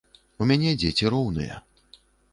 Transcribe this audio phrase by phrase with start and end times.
[0.43, 1.61] У мяне дзеці роўныя.